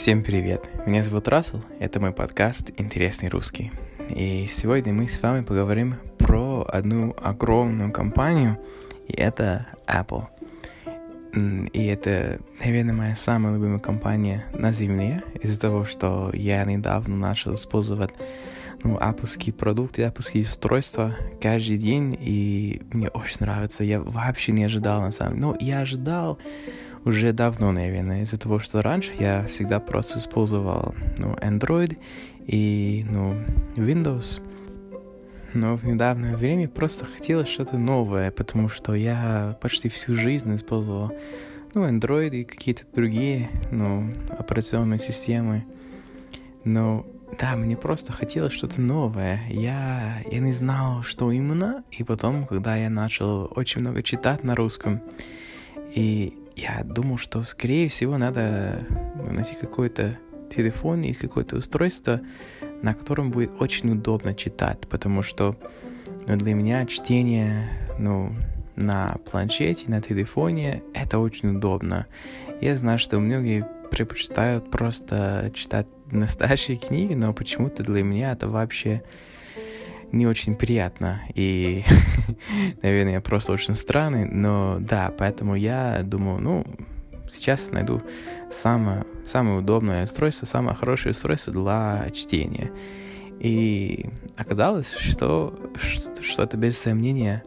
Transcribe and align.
Всем 0.00 0.22
привет! 0.22 0.66
Меня 0.86 1.02
зовут 1.02 1.28
Рассел, 1.28 1.62
это 1.78 2.00
мой 2.00 2.12
подкаст 2.12 2.70
«Интересный 2.78 3.28
русский». 3.28 3.70
И 4.08 4.46
сегодня 4.46 4.94
мы 4.94 5.06
с 5.06 5.20
вами 5.20 5.44
поговорим 5.44 5.96
про 6.16 6.66
одну 6.66 7.14
огромную 7.22 7.92
компанию, 7.92 8.58
и 9.06 9.12
это 9.12 9.66
Apple. 9.86 10.24
И 11.74 11.84
это, 11.84 12.40
наверное, 12.64 12.94
моя 12.94 13.14
самая 13.14 13.54
любимая 13.54 13.78
компания 13.78 14.46
на 14.54 14.72
Земле, 14.72 15.22
из-за 15.42 15.60
того, 15.60 15.84
что 15.84 16.30
я 16.32 16.64
недавно 16.64 17.14
начал 17.14 17.54
использовать 17.54 18.12
ну, 18.82 18.96
Apple 18.96 19.52
продукты, 19.52 20.00
Apple 20.00 20.42
устройства 20.48 21.14
каждый 21.42 21.76
день, 21.76 22.16
и 22.18 22.80
мне 22.90 23.10
очень 23.10 23.36
нравится. 23.40 23.84
Я 23.84 24.00
вообще 24.00 24.52
не 24.52 24.64
ожидал, 24.64 25.02
на 25.02 25.10
самом 25.10 25.34
деле. 25.34 25.46
Ну, 25.46 25.56
я 25.60 25.80
ожидал, 25.80 26.38
уже 27.04 27.32
давно, 27.32 27.72
наверное, 27.72 28.22
из-за 28.22 28.38
того, 28.38 28.58
что 28.58 28.82
раньше 28.82 29.12
я 29.18 29.46
всегда 29.46 29.80
просто 29.80 30.18
использовал 30.18 30.94
ну, 31.18 31.34
Android 31.34 31.96
и 32.46 33.06
ну, 33.08 33.36
Windows. 33.76 34.42
Но 35.52 35.76
в 35.76 35.84
недавнее 35.84 36.36
время 36.36 36.68
просто 36.68 37.04
хотелось 37.04 37.48
что-то 37.48 37.76
новое, 37.76 38.30
потому 38.30 38.68
что 38.68 38.94
я 38.94 39.58
почти 39.60 39.88
всю 39.88 40.14
жизнь 40.14 40.54
использовал 40.54 41.12
ну, 41.74 41.88
Android 41.88 42.30
и 42.30 42.44
какие-то 42.44 42.84
другие 42.94 43.50
ну, 43.70 44.12
операционные 44.30 45.00
системы. 45.00 45.64
Но 46.64 47.06
да, 47.38 47.56
мне 47.56 47.76
просто 47.76 48.12
хотелось 48.12 48.52
что-то 48.52 48.80
новое. 48.80 49.42
Я, 49.48 50.22
я 50.30 50.38
не 50.40 50.52
знал, 50.52 51.02
что 51.02 51.32
именно. 51.32 51.84
И 51.90 52.04
потом, 52.04 52.46
когда 52.46 52.76
я 52.76 52.90
начал 52.90 53.50
очень 53.56 53.80
много 53.80 54.02
читать 54.02 54.44
на 54.44 54.54
русском, 54.54 55.00
и 55.94 56.36
я 56.60 56.82
думал, 56.84 57.16
что, 57.16 57.42
скорее 57.42 57.88
всего, 57.88 58.18
надо 58.18 58.86
найти 59.30 59.54
какой-то 59.54 60.18
телефон 60.54 61.02
и 61.02 61.14
какое-то 61.14 61.56
устройство, 61.56 62.20
на 62.82 62.94
котором 62.94 63.30
будет 63.30 63.52
очень 63.60 63.90
удобно 63.90 64.34
читать, 64.34 64.80
потому 64.88 65.22
что 65.22 65.56
ну, 66.26 66.36
для 66.36 66.54
меня 66.54 66.84
чтение 66.84 67.70
ну, 67.98 68.34
на 68.76 69.16
планшете, 69.30 69.90
на 69.90 70.02
телефоне, 70.02 70.82
это 70.92 71.18
очень 71.18 71.56
удобно. 71.56 72.06
Я 72.60 72.76
знаю, 72.76 72.98
что 72.98 73.18
многие 73.18 73.66
предпочитают 73.90 74.70
просто 74.70 75.50
читать 75.54 75.86
настоящие 76.10 76.76
книги, 76.76 77.14
но 77.14 77.32
почему-то 77.32 77.82
для 77.82 78.02
меня 78.02 78.32
это 78.32 78.48
вообще 78.48 79.02
не 80.12 80.26
очень 80.26 80.54
приятно. 80.54 81.22
И, 81.34 81.84
наверное, 82.82 83.14
я 83.14 83.20
просто 83.20 83.52
очень 83.52 83.74
странный, 83.74 84.24
но 84.24 84.78
да, 84.80 85.12
поэтому 85.16 85.54
я 85.54 86.02
думаю, 86.04 86.40
ну, 86.40 86.66
сейчас 87.30 87.70
найду 87.70 88.02
самое, 88.50 89.04
самое 89.26 89.58
удобное 89.58 90.04
устройство, 90.04 90.46
самое 90.46 90.76
хорошее 90.76 91.12
устройство 91.12 91.52
для 91.52 92.10
чтения. 92.10 92.70
И 93.38 94.10
оказалось, 94.36 94.92
что, 94.94 95.58
что 96.20 96.42
это 96.42 96.56
без 96.56 96.78
сомнения, 96.78 97.42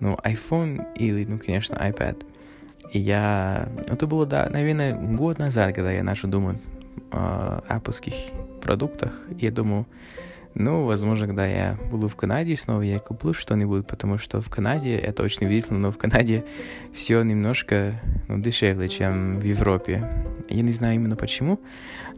ну, 0.00 0.16
iPhone 0.24 0.94
или, 0.94 1.24
ну, 1.24 1.38
конечно, 1.38 1.74
iPad. 1.74 2.24
И 2.92 2.98
я... 2.98 3.68
Это 3.86 4.06
было, 4.06 4.26
да, 4.26 4.48
наверное, 4.50 4.94
год 4.94 5.38
назад, 5.38 5.74
когда 5.74 5.92
я 5.92 6.02
начал 6.02 6.28
думать 6.28 6.58
о 7.12 7.62
Apple 7.68 8.60
продуктах. 8.60 9.12
Я 9.38 9.50
думаю, 9.50 9.86
ну, 10.54 10.84
возможно, 10.84 11.26
когда 11.26 11.46
я 11.46 11.78
буду 11.90 12.08
в 12.08 12.16
Канаде 12.16 12.56
снова, 12.56 12.82
я 12.82 12.98
куплю 12.98 13.32
что-нибудь, 13.32 13.86
потому 13.86 14.18
что 14.18 14.40
в 14.40 14.48
Канаде 14.48 14.96
это 14.96 15.22
очень 15.22 15.46
удивительно, 15.46 15.78
но 15.78 15.92
в 15.92 15.98
Канаде 15.98 16.44
все 16.92 17.22
немножко 17.22 18.00
ну, 18.28 18.38
дешевле, 18.40 18.88
чем 18.88 19.38
в 19.38 19.44
Европе. 19.44 20.08
Я 20.48 20.62
не 20.62 20.72
знаю 20.72 20.96
именно 20.96 21.16
почему, 21.16 21.60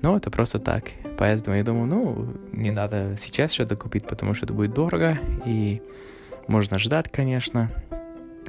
но 0.03 0.17
это 0.17 0.31
просто 0.31 0.59
так. 0.59 0.85
Поэтому 1.19 1.57
я 1.57 1.65
думаю, 1.65 1.87
ну, 1.87 2.37
не 2.53 2.71
надо 2.71 3.17
сейчас 3.21 3.53
что-то 3.53 3.77
купить, 3.77 4.07
потому 4.07 4.35
что 4.35 4.47
это 4.47 4.55
будет 4.55 4.73
дорого, 4.73 5.19
и 5.45 5.83
можно 6.47 6.79
ждать, 6.79 7.11
конечно. 7.11 7.71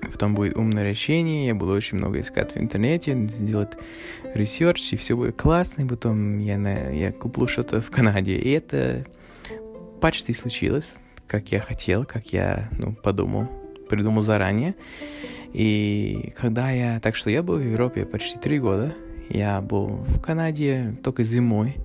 Потом 0.01 0.33
будет 0.33 0.57
умное 0.57 0.89
решение, 0.89 1.47
я 1.47 1.55
буду 1.55 1.73
очень 1.73 1.97
много 1.97 2.19
искать 2.19 2.55
в 2.55 2.57
интернете, 2.57 3.27
сделать 3.27 3.73
research, 4.33 4.93
и 4.93 4.97
все 4.97 5.15
будет 5.15 5.35
классно, 5.35 5.83
и 5.83 5.85
потом 5.85 6.39
я, 6.39 6.57
на, 6.57 6.89
я 6.89 7.11
куплю 7.11 7.47
что-то 7.47 7.81
в 7.81 7.91
Канаде. 7.91 8.37
И 8.37 8.49
это 8.51 9.05
почти 10.01 10.33
случилось, 10.33 10.97
как 11.27 11.51
я 11.51 11.61
хотел, 11.61 12.03
как 12.03 12.33
я, 12.33 12.69
ну, 12.77 12.93
подумал, 12.93 13.47
придумал 13.87 14.21
заранее. 14.21 14.75
И 15.53 16.33
когда 16.35 16.71
я... 16.71 16.99
Так 16.99 17.15
что 17.15 17.29
я 17.29 17.43
был 17.43 17.57
в 17.57 17.63
Европе 17.63 18.05
почти 18.05 18.37
три 18.37 18.59
года. 18.59 18.93
Я 19.29 19.61
был 19.61 19.87
в 20.07 20.19
Канаде 20.19 20.97
только 21.03 21.23
зимой. 21.23 21.77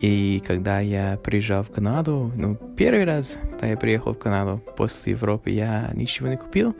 И 0.00 0.42
когда 0.44 0.80
я 0.80 1.18
приезжал 1.22 1.62
в 1.62 1.70
Канаду, 1.70 2.32
ну, 2.34 2.56
первый 2.76 3.04
раз, 3.04 3.38
когда 3.52 3.68
я 3.68 3.76
приехал 3.76 4.12
в 4.14 4.18
Канаду 4.18 4.60
после 4.76 5.12
Европы, 5.12 5.50
я 5.50 5.90
ничего 5.94 6.28
не 6.28 6.36
купил. 6.36 6.74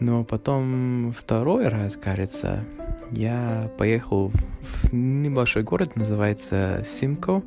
Но 0.00 0.24
потом 0.24 1.14
второй 1.16 1.68
раз, 1.68 1.96
кажется, 1.96 2.64
я 3.12 3.70
поехал 3.78 4.32
в 4.60 4.92
небольшой 4.92 5.62
город, 5.62 5.94
называется 5.94 6.82
Симко 6.84 7.42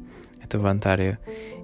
это 0.48 0.60
в 0.60 0.66
Онтарио. 0.66 1.18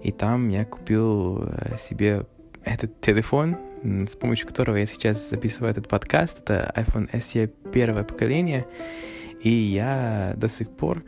И 0.03 0.11
там 0.11 0.49
я 0.49 0.65
купил 0.65 1.43
э, 1.43 1.77
себе 1.77 2.25
этот 2.63 2.99
телефон, 3.01 3.57
с 3.83 4.15
помощью 4.15 4.47
которого 4.47 4.75
я 4.75 4.85
сейчас 4.85 5.29
записываю 5.29 5.71
этот 5.71 5.87
подкаст. 5.87 6.39
Это 6.39 6.71
iPhone 6.75 7.09
SE 7.11 7.49
первое 7.71 8.03
поколение. 8.03 8.65
И 9.41 9.49
я 9.49 10.33
до 10.37 10.47
сих 10.49 10.69
пор 10.69 11.03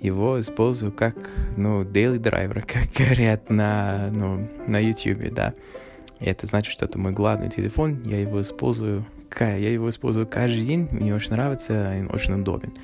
его 0.00 0.40
использую 0.40 0.92
как, 0.92 1.16
ну, 1.56 1.82
daily 1.82 2.18
driver, 2.18 2.62
как 2.66 2.90
говорят 2.96 3.48
на, 3.50 4.10
ну, 4.10 4.48
на 4.66 4.78
YouTube, 4.78 5.32
да. 5.32 5.54
И 6.18 6.26
это 6.26 6.46
значит, 6.46 6.72
что 6.72 6.84
это 6.84 6.98
мой 6.98 7.12
главный 7.12 7.48
телефон, 7.48 8.02
я 8.04 8.20
его 8.20 8.40
использую, 8.40 9.06
я 9.38 9.56
его 9.56 9.88
использую 9.88 10.26
каждый 10.26 10.64
день, 10.64 10.88
мне 10.90 11.14
очень 11.14 11.32
нравится, 11.32 11.94
он 11.98 12.10
очень 12.12 12.34
удобен. 12.34 12.74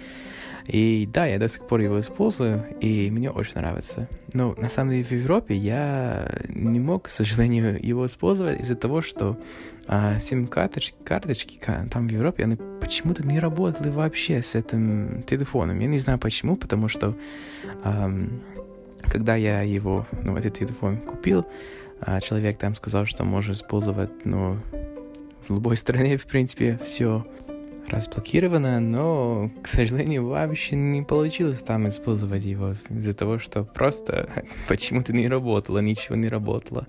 И 0.69 1.09
да, 1.13 1.27
я 1.27 1.39
до 1.39 1.49
сих 1.49 1.67
пор 1.67 1.81
его 1.81 2.01
использую, 2.01 2.65
и 2.81 3.11
мне 3.11 3.31
очень 3.31 3.55
нравится. 3.55 4.09
Но 4.33 4.55
на 4.59 4.69
самом 4.69 4.91
деле 4.91 5.05
в 5.05 5.13
Европе 5.13 5.55
я 5.55 6.29
не 6.49 6.81
мог, 6.81 7.05
к 7.05 7.11
сожалению, 7.11 7.79
его 7.85 8.07
использовать 8.07 8.61
из-за 8.61 8.75
того, 8.75 9.01
что 9.01 9.39
а, 9.87 10.19
сим-карточки, 10.19 10.97
карточки 11.05 11.61
там 11.91 12.09
в 12.09 12.11
Европе, 12.11 12.45
они 12.45 12.57
почему-то 12.81 13.27
не 13.27 13.39
работали 13.39 13.89
вообще 13.89 14.43
с 14.43 14.55
этим 14.55 15.23
телефоном. 15.23 15.79
Я 15.79 15.87
не 15.87 15.99
знаю 15.99 16.19
почему, 16.19 16.57
потому 16.57 16.89
что 16.89 17.17
а, 17.85 18.11
когда 19.03 19.37
я 19.37 19.63
его, 19.63 20.07
ну, 20.23 20.37
этот 20.37 20.59
телефон 20.59 20.99
купил, 20.99 21.47
а, 22.01 22.21
человек 22.21 22.59
там 22.59 22.75
сказал, 22.75 23.07
что 23.07 23.25
может 23.25 23.57
использовать, 23.57 24.11
ну, 24.25 24.59
в 25.47 25.55
любой 25.55 25.77
стране, 25.77 26.17
в 26.17 26.27
принципе, 26.27 26.79
все 26.85 27.27
разблокировано, 27.89 28.81
но, 28.81 29.51
к 29.63 29.69
сожалению, 29.69 30.27
вообще 30.27 30.77
не 30.77 31.03
получилось 31.03 31.63
там 31.63 31.89
использовать 31.89 32.45
его 32.45 32.75
из-за 32.91 33.15
того, 33.15 33.39
что 33.39 33.65
просто 33.65 34.29
почему-то 34.69 35.13
не 35.13 35.29
работало, 35.29 35.79
ничего 35.79 36.17
не 36.17 36.29
работало. 36.29 36.87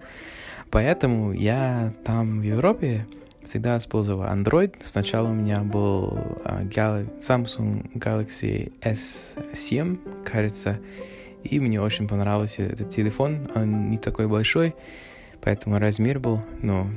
Поэтому 0.69 1.31
я 1.31 1.93
там 2.03 2.39
в 2.39 2.43
Европе 2.43 3.05
всегда 3.43 3.77
использовал 3.77 4.23
Android. 4.23 4.75
Сначала 4.81 5.29
у 5.29 5.33
меня 5.33 5.61
был 5.61 6.19
Gal 6.43 7.07
Samsung 7.19 7.91
Galaxy 7.93 8.73
S7, 8.81 10.23
кажется, 10.25 10.79
и 11.43 11.59
мне 11.59 11.81
очень 11.81 12.07
понравился 12.07 12.63
этот 12.63 12.89
телефон. 12.89 13.47
Он 13.55 13.89
не 13.89 13.97
такой 13.97 14.27
большой, 14.27 14.75
поэтому 15.41 15.79
размер 15.79 16.19
был, 16.19 16.41
ну, 16.61 16.89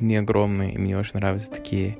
не 0.00 0.16
огромный, 0.16 0.72
и 0.72 0.78
мне 0.78 0.98
очень 0.98 1.14
нравятся 1.14 1.50
такие 1.50 1.98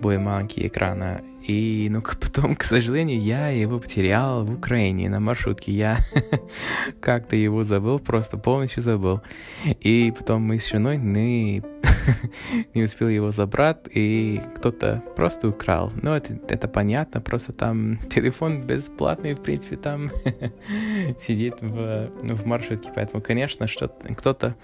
более 0.00 0.20
маленькие 0.20 0.68
экраны. 0.68 1.22
И, 1.46 1.88
ну, 1.90 2.02
потом, 2.20 2.56
к 2.56 2.64
сожалению, 2.64 3.20
я 3.20 3.48
его 3.48 3.78
потерял 3.78 4.44
в 4.44 4.52
Украине 4.52 5.08
на 5.08 5.20
маршрутке. 5.20 5.72
Я 5.72 5.98
как-то 7.00 7.36
его 7.36 7.62
забыл, 7.64 7.98
просто 7.98 8.36
полностью 8.36 8.82
забыл. 8.82 9.22
И 9.64 10.12
потом 10.16 10.42
мы 10.42 10.58
с 10.58 10.70
женой 10.70 10.98
не, 10.98 11.62
не 12.74 12.82
успели 12.82 13.12
его 13.12 13.30
забрать, 13.30 13.78
и 13.90 14.40
кто-то 14.56 15.02
просто 15.16 15.48
украл. 15.48 15.92
Ну, 16.02 16.12
это, 16.12 16.38
это 16.48 16.68
понятно, 16.68 17.20
просто 17.20 17.52
там 17.52 17.98
телефон 18.10 18.62
бесплатный, 18.62 19.34
в 19.34 19.42
принципе, 19.42 19.76
там 19.76 20.10
сидит 21.18 21.60
в, 21.60 22.10
ну, 22.22 22.34
в 22.34 22.46
маршрутке. 22.46 22.90
Поэтому, 22.94 23.22
конечно, 23.22 23.66
что 23.66 23.88
кто-то 23.88 24.56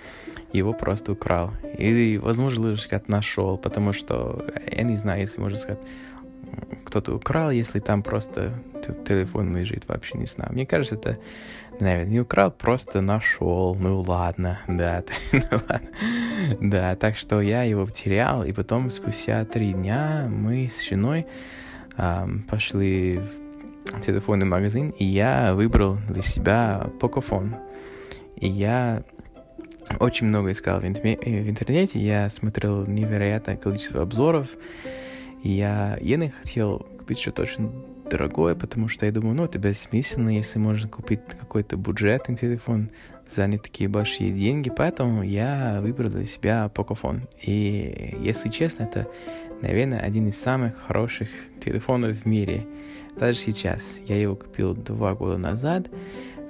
его 0.52 0.72
просто 0.72 1.12
украл. 1.12 1.52
Или, 1.78 2.16
возможно, 2.16 2.76
сказать, 2.76 3.08
нашел, 3.08 3.58
потому 3.58 3.92
что, 3.92 4.44
я 4.70 4.82
не 4.82 4.96
знаю, 4.96 5.20
если 5.20 5.40
можно 5.40 5.58
сказать, 5.58 5.80
кто-то 6.84 7.14
украл, 7.14 7.50
если 7.50 7.80
там 7.80 8.02
просто 8.02 8.54
телефон 8.92 9.56
лежит, 9.56 9.88
вообще 9.88 10.18
не 10.18 10.26
знаю. 10.26 10.52
Мне 10.52 10.66
кажется, 10.66 10.96
это, 10.96 11.18
наверное, 11.80 12.10
не 12.10 12.20
украл, 12.20 12.50
просто 12.50 13.00
нашел. 13.00 13.74
Ну 13.74 14.00
ладно, 14.00 14.60
да, 14.68 15.02
ну 15.32 15.40
ладно. 15.50 15.88
Да, 16.60 16.96
так 16.96 17.16
что 17.16 17.40
я 17.40 17.62
его 17.62 17.86
потерял, 17.86 18.44
и 18.44 18.52
потом 18.52 18.90
спустя 18.90 19.44
три 19.44 19.72
дня 19.72 20.28
мы 20.28 20.68
с 20.68 20.86
женой 20.86 21.26
эм, 21.96 22.42
пошли 22.42 23.20
телефонный 24.04 24.46
магазин, 24.46 24.90
и 24.90 25.04
я 25.04 25.54
выбрал 25.54 25.98
для 26.08 26.22
себя 26.22 26.90
Pocophone. 27.00 27.56
И 28.36 28.48
я 28.48 29.02
очень 30.00 30.26
много 30.26 30.52
искал 30.52 30.80
в, 30.80 30.86
интернете, 30.86 31.98
я 31.98 32.28
смотрел 32.30 32.86
невероятное 32.86 33.56
количество 33.56 34.02
обзоров, 34.02 34.48
я, 35.42 35.98
я 36.00 36.16
не 36.16 36.30
хотел 36.30 36.86
купить 36.98 37.20
что-то 37.20 37.42
очень 37.42 37.70
дорогое, 38.08 38.54
потому 38.54 38.88
что 38.88 39.06
я 39.06 39.12
думаю, 39.12 39.34
ну, 39.34 39.44
это 39.44 39.58
бессмысленно, 39.58 40.30
если 40.30 40.58
можно 40.58 40.88
купить 40.88 41.20
какой-то 41.38 41.76
бюджетный 41.76 42.36
телефон 42.36 42.90
за 43.34 43.46
не 43.46 43.58
такие 43.58 43.88
большие 43.88 44.32
деньги, 44.32 44.70
поэтому 44.70 45.22
я 45.22 45.80
выбрал 45.80 46.10
для 46.10 46.26
себя 46.26 46.70
Pocophone. 46.74 47.28
И, 47.42 48.16
если 48.20 48.48
честно, 48.48 48.84
это, 48.84 49.08
наверное, 49.62 50.00
один 50.00 50.28
из 50.28 50.40
самых 50.40 50.76
хороших 50.86 51.28
телефонов 51.64 52.18
в 52.18 52.26
мире. 52.26 52.66
Даже 53.16 53.38
сейчас. 53.38 54.00
Я 54.06 54.20
его 54.20 54.34
купил 54.36 54.74
два 54.74 55.14
года 55.14 55.38
назад, 55.38 55.88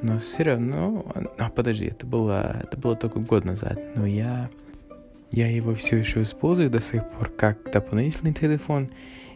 но 0.03 0.19
все 0.19 0.43
равно... 0.45 1.05
А, 1.39 1.50
подожди, 1.50 1.87
это 1.87 2.07
было, 2.07 2.61
это 2.62 2.77
было 2.77 2.97
только 2.97 3.21
год 3.21 3.45
назад, 3.45 3.79
но 3.95 4.07
я... 4.07 4.50
Я 5.31 5.50
его 5.50 5.75
все 5.75 5.97
еще 5.97 6.23
использую 6.23 6.71
до 6.71 6.81
сих 6.81 7.09
пор 7.11 7.29
как 7.29 7.71
дополнительный 7.73 8.33
телефон, 8.33 8.91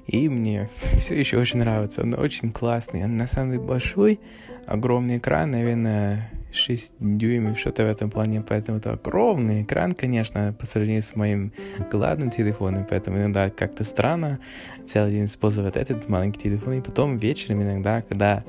и 0.09 0.29
мне 0.29 0.69
все 0.99 1.15
еще 1.15 1.39
очень 1.39 1.61
нравится. 1.61 2.03
Он 2.03 2.15
очень 2.19 2.51
классный. 2.51 3.05
Он 3.05 3.17
на 3.17 3.27
самом 3.27 3.53
деле 3.53 3.63
большой, 3.63 4.19
огромный 4.67 5.19
экран, 5.19 5.51
наверное, 5.51 6.33
6 6.51 6.95
дюймов, 6.99 7.59
что-то 7.59 7.85
в 7.85 7.87
этом 7.89 8.11
плане, 8.11 8.43
поэтому 8.47 8.79
это 8.79 8.93
огромный 8.93 9.63
экран, 9.63 9.93
конечно, 9.93 10.55
по 10.59 10.65
сравнению 10.65 11.03
с 11.03 11.15
моим 11.15 11.53
главным 11.93 12.31
телефоном, 12.31 12.87
поэтому 12.89 13.19
иногда 13.19 13.51
как-то 13.51 13.85
странно 13.85 14.39
целый 14.87 15.13
день 15.13 15.27
использовать 15.27 15.77
этот 15.77 16.09
маленький 16.09 16.41
телефон, 16.41 16.75
и 16.75 16.81
потом 16.81 17.19
вечером 17.19 17.63
иногда, 17.63 18.01
когда 18.01 18.45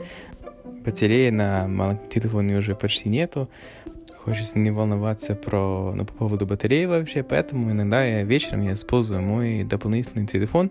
батареи 0.85 1.29
на 1.29 1.67
маленьком 1.67 2.07
телефоне 2.07 2.57
уже 2.57 2.73
почти 2.73 3.09
нету, 3.09 3.49
хочется 4.29 4.59
не 4.59 4.69
волноваться 4.69 5.33
про, 5.33 5.91
ну, 5.95 6.05
по 6.05 6.13
поводу 6.13 6.45
батареи 6.45 6.85
вообще, 6.85 7.23
поэтому 7.23 7.71
иногда 7.71 8.03
я 8.03 8.23
вечером 8.23 8.61
я 8.61 8.73
использую 8.73 9.23
мой 9.23 9.63
дополнительный 9.63 10.27
телефон, 10.27 10.69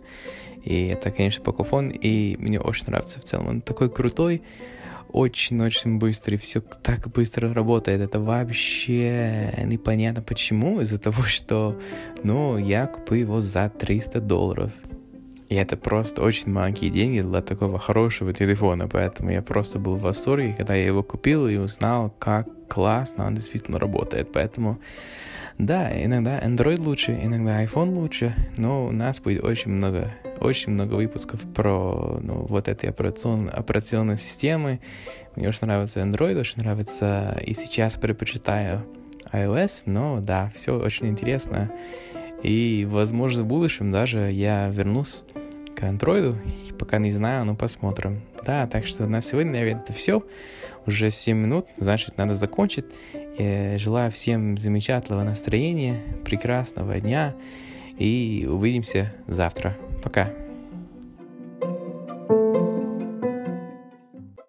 и 0.62 0.86
это, 0.86 1.10
конечно, 1.10 1.42
покофон, 1.42 1.88
и 1.88 2.36
мне 2.36 2.60
очень 2.60 2.84
нравится 2.86 3.18
в 3.18 3.24
целом. 3.24 3.48
Он 3.48 3.60
такой 3.60 3.90
крутой, 3.90 4.42
очень-очень 5.08 5.98
быстрый, 5.98 6.36
все 6.36 6.60
так 6.60 7.08
быстро 7.08 7.52
работает. 7.52 8.00
Это 8.00 8.20
вообще 8.20 9.52
непонятно 9.64 10.22
почему, 10.22 10.80
из-за 10.80 11.00
того, 11.00 11.24
что, 11.24 11.76
ну, 12.22 12.58
я 12.58 12.86
купил 12.86 13.16
его 13.16 13.40
за 13.40 13.70
300 13.70 14.20
долларов. 14.20 14.70
И 15.48 15.54
это 15.54 15.76
просто 15.76 16.22
очень 16.22 16.52
маленькие 16.52 16.90
деньги 16.90 17.20
для 17.20 17.40
такого 17.40 17.78
хорошего 17.78 18.34
телефона, 18.34 18.86
поэтому 18.86 19.30
я 19.30 19.40
просто 19.40 19.78
был 19.78 19.96
в 19.96 20.02
восторге, 20.02 20.54
когда 20.56 20.74
я 20.74 20.86
его 20.86 21.02
купил 21.02 21.48
и 21.48 21.56
узнал, 21.56 22.12
как 22.18 22.46
классно 22.68 23.26
он 23.26 23.34
действительно 23.34 23.78
работает. 23.78 24.30
Поэтому, 24.30 24.78
да, 25.56 25.90
иногда 26.04 26.38
Android 26.38 26.82
лучше, 26.84 27.18
иногда 27.22 27.64
iPhone 27.64 27.94
лучше, 27.94 28.34
но 28.58 28.86
у 28.86 28.92
нас 28.92 29.20
будет 29.20 29.42
очень 29.42 29.70
много 29.70 30.12
очень 30.40 30.72
много 30.72 30.94
выпусков 30.94 31.40
про 31.52 32.20
ну, 32.22 32.46
вот 32.48 32.68
этой 32.68 32.88
операцион, 32.88 33.50
операционной 33.52 34.16
системы. 34.16 34.78
Мне 35.34 35.48
очень 35.48 35.66
нравится 35.66 35.98
Android, 35.98 36.38
очень 36.38 36.62
нравится 36.62 37.40
и 37.44 37.54
сейчас 37.54 37.96
предпочитаю 37.96 38.84
iOS, 39.32 39.82
но 39.86 40.20
да, 40.20 40.52
все 40.54 40.78
очень 40.78 41.08
интересно. 41.08 41.72
И, 42.42 42.86
возможно, 42.88 43.42
в 43.42 43.46
будущем 43.46 43.90
даже 43.90 44.30
я 44.30 44.68
вернусь 44.68 45.24
к 45.78 45.82
Android, 45.84 46.36
пока 46.76 46.98
не 46.98 47.12
знаю, 47.12 47.44
но 47.44 47.54
посмотрим. 47.54 48.20
Да, 48.44 48.66
так 48.66 48.86
что 48.86 49.06
на 49.06 49.20
сегодня, 49.20 49.52
наверное, 49.52 49.82
это 49.82 49.92
все. 49.92 50.24
Уже 50.86 51.10
7 51.10 51.36
минут, 51.36 51.66
значит, 51.76 52.16
надо 52.18 52.34
закончить. 52.34 52.86
Я 53.38 53.78
желаю 53.78 54.10
всем 54.10 54.58
замечательного 54.58 55.22
настроения, 55.22 56.00
прекрасного 56.24 56.98
дня 56.98 57.36
и 57.96 58.48
увидимся 58.50 59.12
завтра. 59.28 59.76
Пока. 60.02 60.32